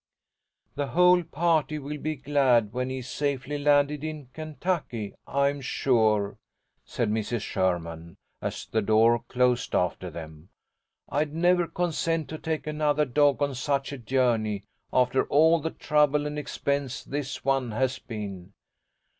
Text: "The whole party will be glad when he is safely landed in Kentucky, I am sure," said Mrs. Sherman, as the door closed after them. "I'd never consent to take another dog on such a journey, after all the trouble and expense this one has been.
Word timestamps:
"The 0.73 0.87
whole 0.87 1.21
party 1.21 1.77
will 1.77 1.99
be 1.99 2.15
glad 2.15 2.73
when 2.73 2.89
he 2.89 2.97
is 2.97 3.07
safely 3.07 3.59
landed 3.59 4.03
in 4.03 4.29
Kentucky, 4.33 5.13
I 5.27 5.49
am 5.49 5.61
sure," 5.61 6.37
said 6.83 7.11
Mrs. 7.11 7.41
Sherman, 7.41 8.17
as 8.41 8.65
the 8.65 8.81
door 8.81 9.19
closed 9.27 9.75
after 9.75 10.09
them. 10.09 10.49
"I'd 11.07 11.35
never 11.35 11.67
consent 11.67 12.29
to 12.29 12.39
take 12.39 12.65
another 12.65 13.05
dog 13.05 13.43
on 13.43 13.53
such 13.53 13.91
a 13.93 13.99
journey, 13.99 14.63
after 14.91 15.25
all 15.25 15.59
the 15.59 15.69
trouble 15.69 16.25
and 16.25 16.39
expense 16.39 17.03
this 17.03 17.45
one 17.45 17.69
has 17.69 17.99
been. 17.99 18.53